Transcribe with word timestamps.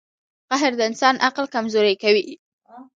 •قهر 0.49 0.71
د 0.77 0.81
انسان 0.89 1.15
عقل 1.27 1.45
کمزوری 1.55 1.95
کوي. 2.03 2.23